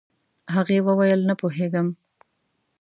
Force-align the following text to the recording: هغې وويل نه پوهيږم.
هغې 0.53 0.77
وويل 0.87 1.19
نه 1.29 1.33
پوهيږم. 1.39 1.87